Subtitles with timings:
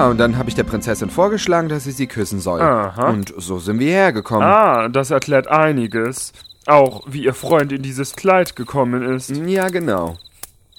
[0.00, 2.62] Ja, und dann habe ich der Prinzessin vorgeschlagen, dass sie sie küssen soll.
[2.62, 3.10] Aha.
[3.10, 4.48] Und so sind wir hergekommen.
[4.48, 6.32] Ah, das erklärt einiges.
[6.66, 9.28] Auch wie Ihr Freund in dieses Kleid gekommen ist.
[9.28, 10.16] Ja, genau.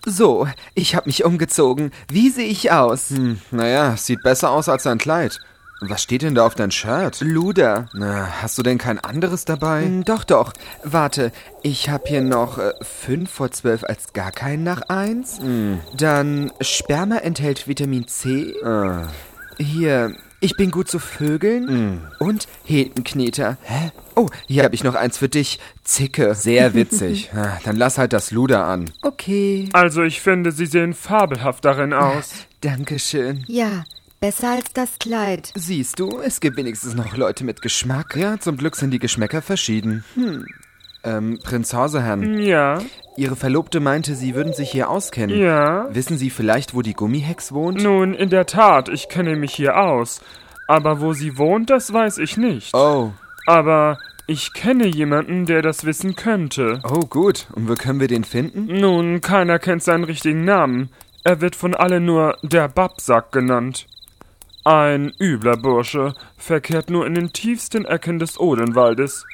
[0.07, 1.91] So, ich hab mich umgezogen.
[2.11, 3.11] Wie sehe ich aus?
[3.11, 5.39] Hm, naja, sieht besser aus als dein Kleid.
[5.83, 7.21] Was steht denn da auf dein Shirt?
[7.21, 7.87] Luder.
[7.93, 9.83] Na, hast du denn kein anderes dabei?
[9.83, 10.53] Hm, Doch, doch.
[10.83, 11.31] Warte,
[11.63, 15.39] ich hab hier noch äh, fünf vor zwölf als gar keinen nach eins.
[15.97, 18.53] Dann Sperma enthält Vitamin C.
[18.63, 19.07] Ah.
[19.57, 22.01] Hier, ich bin gut zu Vögeln.
[22.19, 23.57] Und Hetenkneter.
[23.63, 23.91] Hä?
[24.15, 25.59] Oh, hier hab ich noch eins für dich.
[25.83, 26.35] Zicke.
[26.35, 27.31] Sehr witzig.
[27.35, 28.85] Ah, Dann lass halt das Luder an.
[29.01, 29.67] Okay.
[29.73, 32.31] Also ich finde, Sie sehen fabelhaft darin aus.
[32.61, 33.43] Dankeschön.
[33.47, 33.83] Ja,
[34.21, 35.51] besser als das Kleid.
[35.55, 38.15] Siehst du, es gibt wenigstens noch Leute mit Geschmack.
[38.15, 40.05] Ja, zum Glück sind die Geschmäcker verschieden.
[40.13, 40.45] Hm.
[41.03, 42.79] Ähm, Prinz Hauseherrn, Ja,
[43.17, 45.37] Ihre Verlobte meinte, Sie würden sich hier auskennen.
[45.37, 45.87] ja.
[45.93, 47.81] Wissen Sie vielleicht, wo die Gummihex wohnt?
[47.81, 50.21] Nun, in der Tat, ich kenne mich hier aus.
[50.67, 52.73] Aber wo sie wohnt, das weiß ich nicht.
[52.75, 53.11] Oh,
[53.47, 56.79] Aber ich kenne jemanden, der das wissen könnte.
[56.87, 57.47] oh gut.
[57.53, 58.67] Und wo können wir den finden?
[58.79, 60.89] Nun, keiner kennt seinen richtigen Namen.
[61.23, 63.87] Er wird von allen nur der Babsack genannt.
[64.63, 69.25] Ein übler Bursche, verkehrt nur in den tiefsten Ecken des Odenwaldes.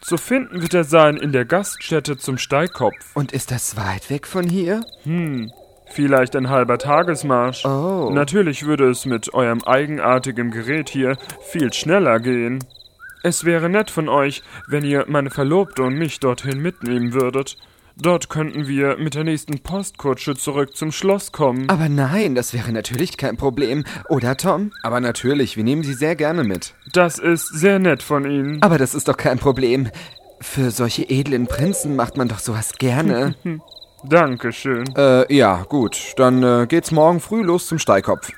[0.00, 3.14] Zu finden wird er sein in der Gaststätte zum Steigkopf.
[3.14, 4.80] Und ist das weit weg von hier?
[5.04, 5.52] Hm,
[5.86, 7.64] vielleicht ein halber Tagesmarsch.
[7.64, 8.10] Oh.
[8.12, 12.64] Natürlich würde es mit eurem eigenartigen Gerät hier viel schneller gehen.
[13.22, 17.56] Es wäre nett von euch, wenn ihr meine Verlobte und mich dorthin mitnehmen würdet.
[17.96, 21.68] Dort könnten wir mit der nächsten Postkutsche zurück zum Schloss kommen.
[21.68, 23.84] Aber nein, das wäre natürlich kein Problem.
[24.08, 24.72] Oder, Tom?
[24.82, 26.74] Aber natürlich, wir nehmen Sie sehr gerne mit.
[26.92, 28.62] Das ist sehr nett von Ihnen.
[28.62, 29.88] Aber das ist doch kein Problem.
[30.40, 33.34] Für solche edlen Prinzen macht man doch sowas gerne.
[34.04, 34.84] Dankeschön.
[34.96, 36.14] Äh, ja, gut.
[36.16, 38.32] Dann äh, geht's morgen früh los zum Steigkopf.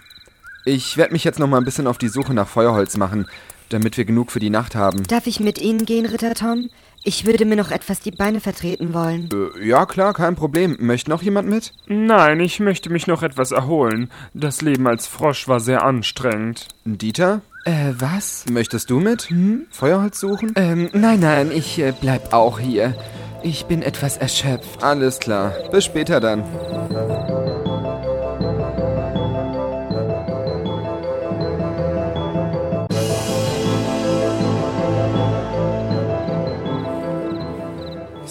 [0.66, 3.26] Ich werde mich jetzt noch mal ein bisschen auf die Suche nach Feuerholz machen,
[3.74, 5.02] damit wir genug für die Nacht haben.
[5.04, 6.70] Darf ich mit Ihnen gehen, Ritter Tom?
[7.02, 9.28] Ich würde mir noch etwas die Beine vertreten wollen.
[9.32, 10.76] Äh, ja, klar, kein Problem.
[10.80, 11.72] Möchte noch jemand mit?
[11.86, 14.10] Nein, ich möchte mich noch etwas erholen.
[14.32, 16.68] Das Leben als Frosch war sehr anstrengend.
[16.84, 17.42] Dieter?
[17.64, 18.44] äh, was?
[18.50, 19.30] Möchtest du mit?
[19.30, 19.66] Hm?
[19.70, 20.52] Feuerholz suchen?
[20.56, 22.94] Ähm, nein, nein, ich äh, bleib auch hier.
[23.42, 24.82] Ich bin etwas erschöpft.
[24.82, 25.52] Alles klar.
[25.70, 26.44] Bis später dann.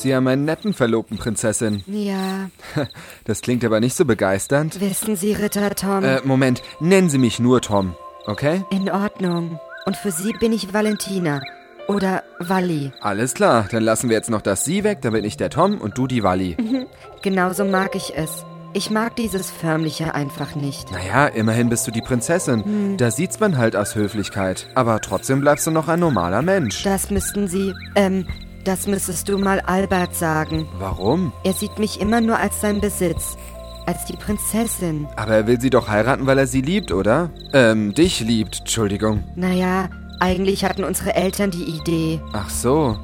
[0.03, 1.81] Sie haben einen netten Verlobten, Prinzessin.
[1.87, 2.49] Ja,
[3.23, 4.81] Das klingt aber nicht so begeisternd.
[4.81, 6.03] wissen Sie, Ritter Tom.
[6.03, 6.61] Äh, Moment.
[6.81, 8.63] Nennen Sie mich nur Tom, okay?
[8.69, 9.59] In Ordnung.
[9.85, 11.41] Und für Sie bin ich Valentina.
[11.87, 12.91] Oder Walli.
[12.99, 13.67] Alles klar.
[13.71, 16.21] Dann lassen wir jetzt noch das Sie weg, bin ich der Tom und du die
[16.21, 16.57] Walli.
[17.21, 18.43] Genauso mag ich es.
[18.73, 20.91] Ich mag dieses Förmliche einfach nicht.
[20.91, 22.97] Naja, immerhin bist du die Prinzessin.
[22.97, 24.67] Da sieht's man halt aus Höflichkeit.
[24.75, 26.83] Aber trotzdem bleibst du noch ein normaler Mensch.
[26.83, 28.25] Das müssten Sie, ähm,
[28.63, 30.67] das müsstest du mal Albert sagen.
[30.79, 31.31] Warum?
[31.43, 33.37] Er sieht mich immer nur als sein Besitz.
[33.85, 35.07] Als die Prinzessin.
[35.17, 37.29] Aber er will sie doch heiraten, weil er sie liebt, oder?
[37.51, 39.23] Ähm, dich liebt, Entschuldigung.
[39.35, 39.89] Naja,
[40.21, 42.21] eigentlich hatten unsere Eltern die Idee.
[42.31, 42.97] Ach so.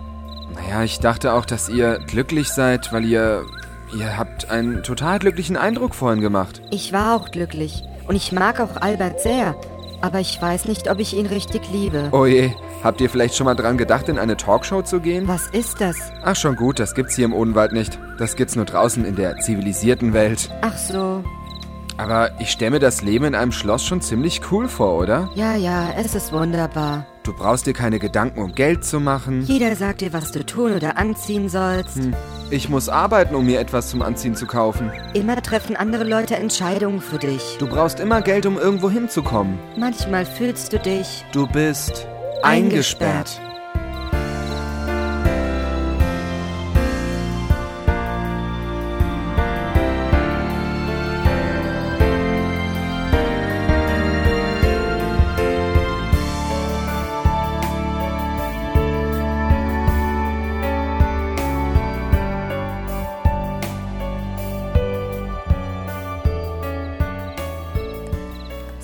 [0.55, 3.43] Naja, ich dachte auch, dass ihr glücklich seid, weil ihr...
[3.97, 6.61] Ihr habt einen total glücklichen Eindruck vorhin gemacht.
[6.69, 7.81] Ich war auch glücklich.
[8.07, 9.55] Und ich mag auch Albert sehr.
[10.01, 12.09] Aber ich weiß nicht, ob ich ihn richtig liebe.
[12.11, 12.51] Oh je,
[12.83, 15.27] habt ihr vielleicht schon mal dran gedacht, in eine Talkshow zu gehen?
[15.27, 15.97] Was ist das?
[16.23, 17.99] Ach schon gut, das gibt's hier im Odenwald nicht.
[18.17, 20.49] Das gibt's nur draußen in der zivilisierten Welt.
[20.61, 21.23] Ach so.
[21.99, 25.29] Aber ich stelle mir das Leben in einem Schloss schon ziemlich cool vor, oder?
[25.35, 27.05] Ja, ja, es ist wunderbar.
[27.23, 29.41] Du brauchst dir keine Gedanken, um Geld zu machen.
[29.41, 31.99] Jeder sagt dir, was du tun oder anziehen sollst.
[32.51, 34.89] Ich muss arbeiten, um mir etwas zum Anziehen zu kaufen.
[35.13, 37.57] Immer treffen andere Leute Entscheidungen für dich.
[37.59, 39.59] Du brauchst immer Geld, um irgendwo hinzukommen.
[39.77, 42.07] Manchmal fühlst du dich Du bist
[42.43, 43.27] Eingesperrt.
[43.35, 43.41] eingesperrt.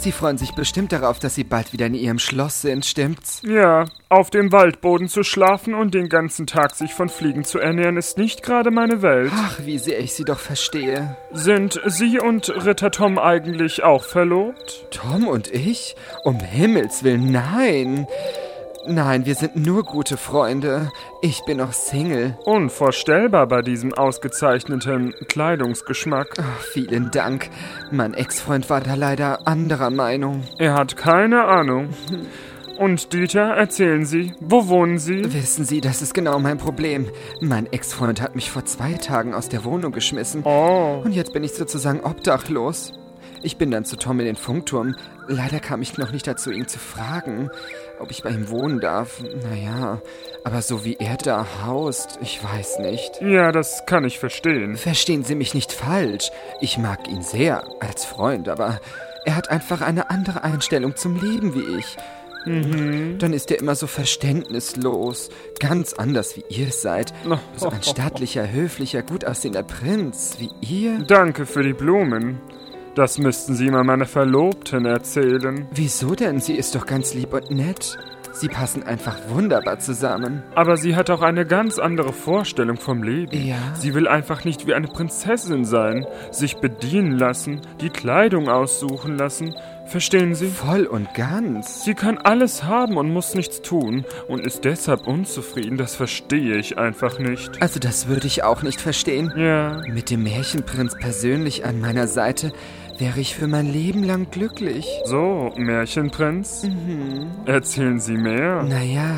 [0.05, 3.41] Sie freuen sich bestimmt darauf, dass Sie bald wieder in Ihrem Schloss sind, stimmt's?
[3.43, 7.97] Ja, auf dem Waldboden zu schlafen und den ganzen Tag sich von Fliegen zu ernähren,
[7.97, 9.31] ist nicht gerade meine Welt.
[9.33, 11.17] Ach, wie sehr ich Sie doch verstehe.
[11.31, 14.85] Sind Sie und Ritter Tom eigentlich auch verlobt?
[14.91, 15.95] Tom und ich?
[16.23, 18.05] Um Himmels Willen, nein.
[18.87, 20.91] Nein, wir sind nur gute Freunde.
[21.21, 22.37] Ich bin noch Single.
[22.45, 26.35] Unvorstellbar bei diesem ausgezeichneten Kleidungsgeschmack.
[26.39, 27.49] Ach, vielen Dank.
[27.91, 30.43] Mein Ex-Freund war da leider anderer Meinung.
[30.59, 31.89] Er hat keine Ahnung.
[32.77, 35.33] Und Dieter, erzählen Sie, wo wohnen Sie?
[35.33, 37.07] Wissen Sie, das ist genau mein Problem.
[37.41, 40.43] Mein Ex-Freund hat mich vor zwei Tagen aus der Wohnung geschmissen.
[40.43, 41.01] Oh.
[41.03, 42.93] Und jetzt bin ich sozusagen obdachlos.
[43.41, 44.95] Ich bin dann zu Tom in den Funkturm.
[45.27, 47.49] Leider kam ich noch nicht dazu, ihn zu fragen,
[48.05, 49.19] ob ich bei ihm wohnen darf.
[49.49, 49.99] Naja,
[50.43, 53.19] aber so wie er da haust, ich weiß nicht.
[53.19, 54.77] Ja, das kann ich verstehen.
[54.77, 56.29] Verstehen Sie mich nicht falsch.
[56.61, 58.79] Ich mag ihn sehr als Freund, aber
[59.25, 61.97] er hat einfach eine andere Einstellung zum Leben wie ich.
[62.45, 63.17] Mhm.
[63.17, 65.29] Dann ist er immer so verständnislos.
[65.59, 67.11] Ganz anders wie ihr seid.
[67.57, 70.99] So ein stattlicher, höflicher, gut aussehender Prinz wie ihr.
[70.99, 72.39] Danke für die Blumen.
[72.95, 75.67] Das müssten Sie mal meiner Verlobten erzählen.
[75.71, 76.39] Wieso denn?
[76.39, 77.97] Sie ist doch ganz lieb und nett.
[78.31, 80.43] Sie passen einfach wunderbar zusammen.
[80.55, 83.47] Aber sie hat auch eine ganz andere Vorstellung vom Leben.
[83.47, 83.57] Ja?
[83.75, 89.55] Sie will einfach nicht wie eine Prinzessin sein, sich bedienen lassen, die Kleidung aussuchen lassen.
[89.85, 90.47] Verstehen Sie?
[90.47, 91.83] Voll und ganz.
[91.83, 95.77] Sie kann alles haben und muss nichts tun und ist deshalb unzufrieden.
[95.77, 97.61] Das verstehe ich einfach nicht.
[97.61, 99.31] Also das würde ich auch nicht verstehen.
[99.37, 99.81] Ja.
[99.87, 102.51] Mit dem Märchenprinz persönlich an meiner Seite
[102.97, 104.87] wäre ich für mein Leben lang glücklich.
[105.05, 106.63] So, Märchenprinz?
[106.63, 107.27] Mhm.
[107.45, 108.63] Erzählen Sie mehr.
[108.63, 109.15] Naja,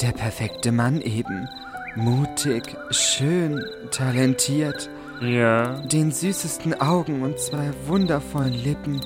[0.00, 1.48] der perfekte Mann eben.
[1.96, 4.90] Mutig, schön, talentiert,
[5.20, 5.80] Ja.
[5.82, 9.00] den süßesten Augen und zwei wundervollen Lippen,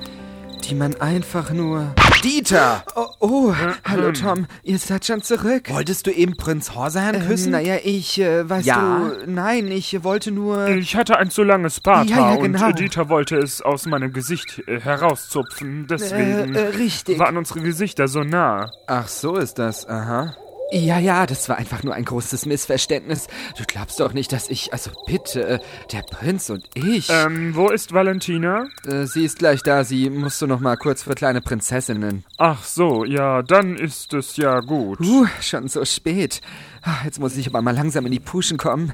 [0.69, 1.94] die man einfach nur...
[2.25, 2.82] Dieter!
[2.97, 3.55] Oh, oh
[3.85, 5.69] hallo Tom, ihr seid schon zurück.
[5.70, 7.53] Wolltest du eben Prinz Horsehan Ähm, küssen?
[7.53, 8.99] naja, ich, äh, weißt Ja?
[9.25, 10.67] du, nein, ich wollte nur...
[10.69, 12.67] Ich hatte ein zu langes Barthaar Ja, ja, genau.
[12.67, 15.87] und äh, Dieter wollte es aus meinem Gesicht äh, herauszupfen.
[15.88, 17.19] Deswegen Äh, äh, richtig.
[17.20, 18.70] waren unsere Gesichter so nah.
[18.88, 19.88] Ach, so ist das.
[19.88, 20.35] Aha.
[20.70, 23.26] Ja, ja, das war einfach nur ein großes Missverständnis.
[23.56, 25.59] Du glaubst doch nicht, dass ich, also bitte, äh,
[25.93, 27.09] der Prinz und ich.
[27.11, 28.67] Ähm, wo ist Valentina?
[28.87, 29.85] Äh, sie ist gleich da.
[29.85, 32.25] Sie musst du noch mal kurz für kleine Prinzessinnen.
[32.37, 35.00] Ach so, ja, dann ist es ja gut.
[35.00, 36.43] Uh, schon so spät.
[36.82, 38.93] Ah, Jetzt muss ich aber mal langsam in die Puschen kommen.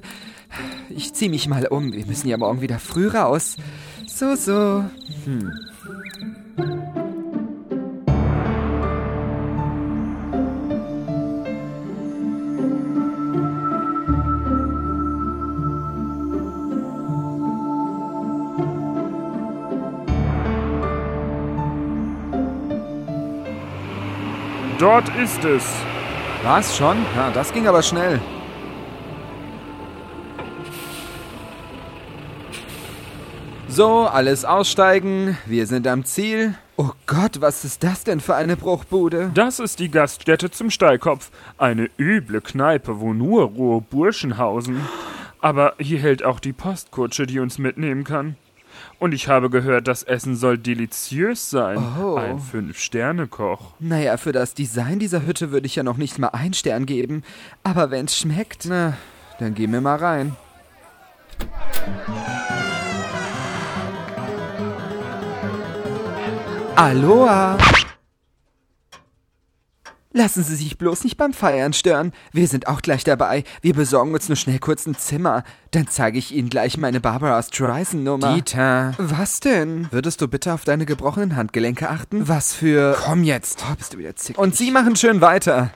[0.90, 1.92] Ich zieh mich mal um.
[1.92, 3.56] Wir müssen ja morgen wieder früh raus.
[4.06, 4.84] So, so.
[24.84, 25.64] Dort ist es.
[26.42, 26.98] Was, schon?
[27.16, 28.20] Ja, das ging aber schnell.
[33.66, 35.38] So, alles aussteigen.
[35.46, 36.56] Wir sind am Ziel.
[36.76, 39.30] Oh Gott, was ist das denn für eine Bruchbude?
[39.32, 41.30] Das ist die Gaststätte zum Steilkopf.
[41.56, 44.82] Eine üble Kneipe, wo nur rohe Burschen hausen.
[45.40, 48.36] Aber hier hält auch die Postkutsche, die uns mitnehmen kann.
[48.98, 51.78] Und ich habe gehört, das Essen soll deliziös sein.
[52.00, 52.16] Oh.
[52.16, 53.74] Ein Fünf-Sterne-Koch.
[53.80, 57.22] Naja, für das Design dieser Hütte würde ich ja noch nicht mal einen Stern geben.
[57.62, 58.66] Aber wenn's schmeckt.
[58.66, 58.96] Na,
[59.38, 60.36] dann gehen wir mal rein.
[66.76, 67.56] Aloha!
[70.16, 72.12] Lassen Sie sich bloß nicht beim Feiern stören.
[72.32, 73.42] Wir sind auch gleich dabei.
[73.62, 75.42] Wir besorgen uns nur schnell kurz ein Zimmer.
[75.72, 78.32] Dann zeige ich Ihnen gleich meine Barbara Streisand-Nummer.
[78.36, 79.88] Dieter, Was denn?
[79.90, 82.28] würdest du bitte auf deine gebrochenen Handgelenke achten?
[82.28, 82.96] Was für...
[83.04, 83.64] Komm jetzt.
[83.68, 84.38] Oh, bist du wieder zickig.
[84.38, 85.72] Und Sie machen schön weiter.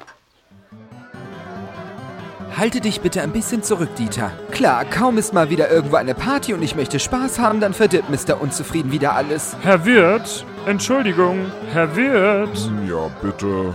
[2.56, 4.30] Halte dich bitte ein bisschen zurück, Dieter.
[4.52, 8.08] Klar, kaum ist mal wieder irgendwo eine Party und ich möchte Spaß haben, dann verdirbt
[8.08, 8.40] Mr.
[8.40, 9.56] Unzufrieden wieder alles.
[9.62, 13.74] Herr Wirt, Entschuldigung, Herr Wirt, Ja, bitte.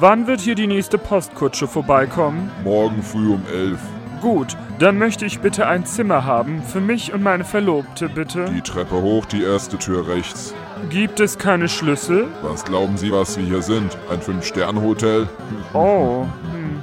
[0.00, 2.50] Wann wird hier die nächste Postkutsche vorbeikommen?
[2.64, 3.78] Morgen früh um elf.
[4.20, 8.46] Gut, dann möchte ich bitte ein Zimmer haben, für mich und meine Verlobte, bitte.
[8.54, 10.54] Die Treppe hoch, die erste Tür rechts.
[10.90, 12.26] Gibt es keine Schlüssel?
[12.42, 13.96] Was glauben Sie, was wir hier sind?
[14.10, 15.26] Ein Fünf-Sterne-Hotel?
[15.72, 16.80] Oh, hm.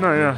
[0.00, 0.34] naja,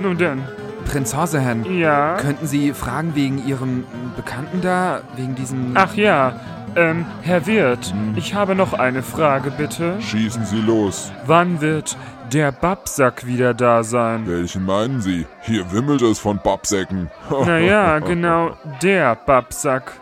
[0.00, 0.42] nun denn.
[0.84, 2.16] Prinz Horsehan, Ja.
[2.16, 3.84] könnten Sie fragen wegen Ihrem
[4.16, 5.00] Bekannten da?
[5.16, 5.72] Wegen diesem...
[5.74, 6.40] Ach ja,
[6.76, 10.00] ähm, Herr Wirt, ich habe noch eine Frage, bitte.
[10.00, 11.12] Schießen Sie los.
[11.26, 11.96] Wann wird
[12.32, 14.26] der Babsack wieder da sein?
[14.26, 15.26] Welchen meinen Sie?
[15.42, 17.10] Hier wimmelt es von Babsäcken.
[17.46, 19.92] Naja, genau, der Babsack.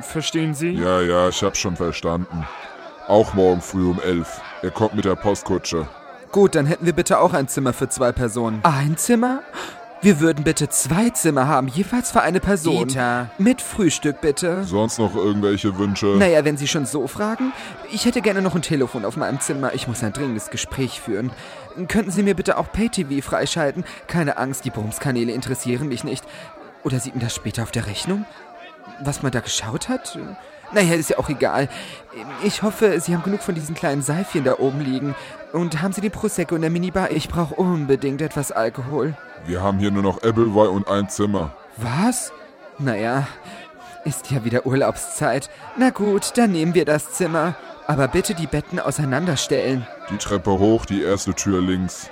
[0.00, 0.70] Verstehen Sie?
[0.72, 2.46] Ja, ja, ich hab's schon verstanden.
[3.06, 4.40] Auch morgen früh um elf.
[4.62, 5.86] Er kommt mit der Postkutsche.
[6.32, 8.58] Gut, dann hätten wir bitte auch ein Zimmer für zwei Personen.
[8.64, 9.40] Ein Zimmer?
[10.04, 12.88] Wir würden bitte zwei Zimmer haben, jeweils für eine Person.
[12.88, 13.30] Dieter.
[13.38, 14.62] Mit Frühstück bitte.
[14.64, 16.16] Sonst noch irgendwelche Wünsche?
[16.18, 17.54] Naja, wenn Sie schon so fragen.
[17.90, 19.72] Ich hätte gerne noch ein Telefon auf meinem Zimmer.
[19.72, 21.30] Ich muss ein dringendes Gespräch führen.
[21.88, 23.82] Könnten Sie mir bitte auch Pay-TV freischalten?
[24.06, 26.22] Keine Angst, die Bumskanäle interessieren mich nicht.
[26.82, 28.26] Oder sieht man das später auf der Rechnung?
[29.02, 30.18] Was man da geschaut hat?
[30.72, 31.68] Naja, ist ja auch egal.
[32.42, 35.14] Ich hoffe, Sie haben genug von diesen kleinen Seifchen da oben liegen.
[35.52, 37.10] Und haben Sie den Prosecco in der Minibar?
[37.10, 39.14] Ich brauche unbedingt etwas Alkohol.
[39.46, 41.54] Wir haben hier nur noch Appleby und ein Zimmer.
[41.76, 42.32] Was?
[42.78, 43.26] Naja,
[44.04, 45.50] ist ja wieder Urlaubszeit.
[45.76, 47.54] Na gut, dann nehmen wir das Zimmer.
[47.86, 49.86] Aber bitte die Betten auseinanderstellen.
[50.10, 52.10] Die Treppe hoch, die erste Tür links.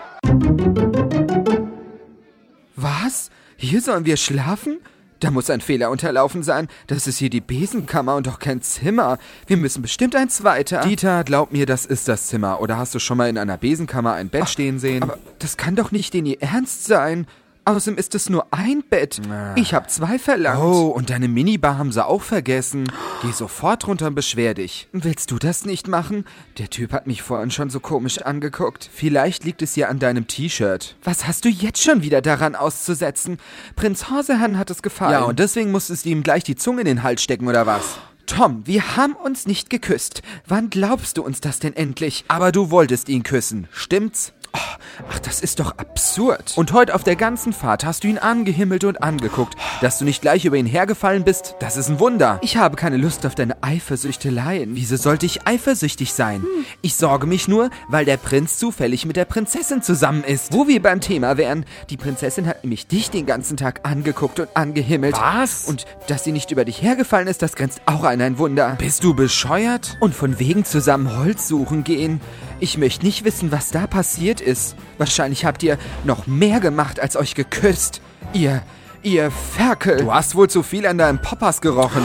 [2.77, 3.31] Was?
[3.57, 4.79] Hier sollen wir schlafen?
[5.23, 6.67] Da muss ein Fehler unterlaufen sein.
[6.89, 9.19] Das ist hier die Besenkammer und doch kein Zimmer.
[9.47, 10.81] Wir müssen bestimmt ein zweiter.
[10.81, 12.61] Dieter, glaub mir, das ist das Zimmer.
[12.61, 15.05] Oder hast du schon mal in einer Besenkammer ein Bett stehen sehen?
[15.05, 17.29] Aber das kann doch nicht in ihr Ernst sein.
[17.65, 19.21] Außerdem ist es nur ein Bett.
[19.55, 20.61] Ich habe zwei verlangt.
[20.61, 22.91] Oh, und deine Minibar haben sie auch vergessen.
[23.23, 24.89] Geh sofort runter und beschwer dich.
[24.91, 26.25] Willst du das nicht machen?
[26.59, 28.91] Der Typ hat mich vorhin schon so komisch angeguckt.
[28.93, 30.97] Vielleicht liegt es ja an deinem T-Shirt.
[31.05, 33.39] Was hast du jetzt schon wieder daran auszusetzen?
[33.77, 35.13] Prinz Horsehan hat es gefallen.
[35.13, 37.99] Ja, und deswegen musstest du ihm gleich die Zunge in den Hals stecken, oder was?
[38.27, 40.23] Tom, wir haben uns nicht geküsst.
[40.49, 42.25] Wann glaubst du uns das denn endlich?
[42.27, 44.33] Aber du wolltest ihn küssen, stimmt's?
[44.53, 46.53] Ach, das ist doch absurd.
[46.57, 49.55] Und heute auf der ganzen Fahrt hast du ihn angehimmelt und angeguckt.
[49.81, 52.39] Dass du nicht gleich über ihn hergefallen bist, das ist ein Wunder.
[52.43, 54.75] Ich habe keine Lust auf deine Eifersüchteleien.
[54.75, 56.45] Wieso sollte ich eifersüchtig sein?
[56.83, 60.53] Ich sorge mich nur, weil der Prinz zufällig mit der Prinzessin zusammen ist.
[60.53, 61.65] Wo wir beim Thema wären.
[61.91, 65.17] Die Prinzessin hat nämlich dich den ganzen Tag angeguckt und angehimmelt.
[65.19, 65.65] Was?
[65.65, 68.77] Und dass sie nicht über dich hergefallen ist, das grenzt auch an ein Wunder.
[68.79, 69.97] Bist du bescheuert?
[70.01, 72.21] Und von wegen zusammen Holz suchen gehen.
[72.61, 74.77] Ich möchte nicht wissen, was da passiert ist.
[74.99, 78.01] Wahrscheinlich habt ihr noch mehr gemacht, als euch geküsst.
[78.33, 78.63] Ihr,
[79.03, 79.99] ihr Ferkel.
[79.99, 82.03] Du hast wohl zu viel an deinem Poppers gerochen.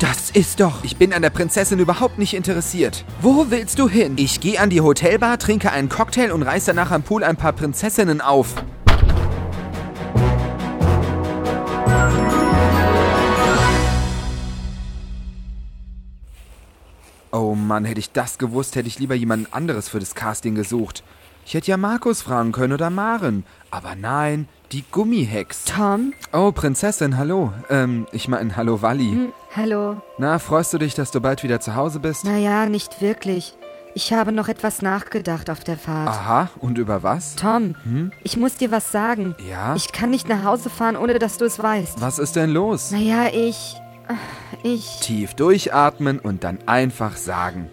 [0.00, 0.84] Das ist doch...
[0.84, 3.04] Ich bin an der Prinzessin überhaupt nicht interessiert.
[3.20, 4.14] Wo willst du hin?
[4.16, 7.52] Ich gehe an die Hotelbar, trinke einen Cocktail und reiß danach am Pool ein paar
[7.52, 8.54] Prinzessinnen auf.
[17.30, 21.02] Oh Mann, hätte ich das gewusst, hätte ich lieber jemand anderes für das Casting gesucht.
[21.48, 23.42] Ich hätte ja Markus fragen können oder Maren.
[23.70, 25.64] Aber nein, die Gummihex.
[25.64, 26.12] Tom?
[26.30, 27.54] Oh, Prinzessin, hallo.
[27.70, 29.12] Ähm, ich meine, hallo Walli.
[29.12, 29.96] Hm, hallo.
[30.18, 32.26] Na, freust du dich, dass du bald wieder zu Hause bist?
[32.26, 33.56] Naja, nicht wirklich.
[33.94, 36.10] Ich habe noch etwas nachgedacht auf der Fahrt.
[36.10, 37.36] Aha, und über was?
[37.36, 37.74] Tom,
[38.22, 39.34] ich muss dir was sagen.
[39.48, 39.74] Ja?
[39.74, 41.98] Ich kann nicht nach Hause fahren, ohne dass du es weißt.
[42.02, 42.90] Was ist denn los?
[42.90, 43.74] Naja, ich.
[44.62, 45.00] Ich.
[45.00, 47.70] Tief durchatmen und dann einfach sagen.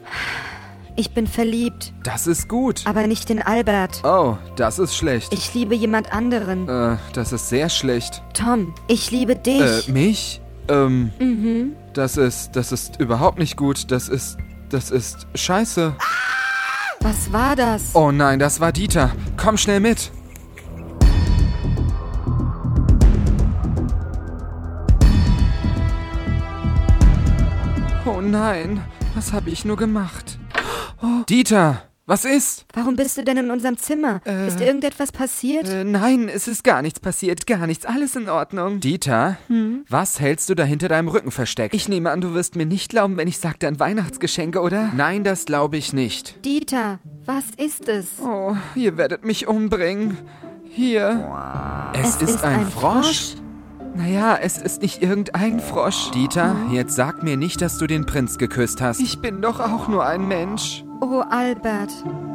[0.97, 1.93] Ich bin verliebt.
[2.03, 2.83] Das ist gut.
[2.85, 4.01] Aber nicht in Albert.
[4.05, 5.33] Oh, das ist schlecht.
[5.33, 6.69] Ich liebe jemand anderen.
[6.69, 8.23] Äh, das ist sehr schlecht.
[8.33, 9.89] Tom, ich liebe dich.
[9.89, 10.41] Äh, mich?
[10.69, 11.73] Ähm, mhm.
[11.93, 13.91] das ist, das ist überhaupt nicht gut.
[13.91, 14.37] Das ist,
[14.69, 15.95] das ist scheiße.
[17.01, 17.93] Was war das?
[17.93, 19.11] Oh nein, das war Dieter.
[19.35, 20.11] Komm schnell mit.
[28.05, 28.81] Oh nein,
[29.13, 30.39] was habe ich nur gemacht?
[31.29, 32.65] Dieter, was ist?
[32.73, 34.21] Warum bist du denn in unserem Zimmer?
[34.47, 35.67] ist irgendetwas passiert?
[35.67, 38.79] Äh, nein, es ist gar nichts passiert, gar nichts, alles in Ordnung.
[38.79, 39.37] Dieter,
[39.89, 41.73] was hältst du da hinter deinem Rücken versteckt?
[41.73, 44.91] Ich nehme an, du wirst mir nicht glauben, wenn ich sage, dein Weihnachtsgeschenk, oder?
[44.95, 46.45] Nein, das glaube ich nicht.
[46.45, 48.05] Dieter, was ist es?
[48.21, 50.17] Oh, ihr werdet mich umbringen.
[50.69, 51.91] Hier.
[51.93, 53.35] Es, ist, ein, Frosch?
[53.95, 56.11] Naja, es ist nicht irgendein Frosch.
[56.11, 58.99] Dieter, jetzt sag mir nicht, dass du den Prinz geküsst hast.
[58.99, 60.84] Ich bin doch auch nur ein Mensch.
[61.01, 62.34] Oh, Albert.